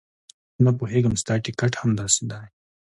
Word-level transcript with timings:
نه 0.63 0.71
پوهېږم 0.77 1.13
ستا 1.21 1.33
ټیکټ 1.45 1.73
همداسې 1.81 2.23
دی. 2.31 2.43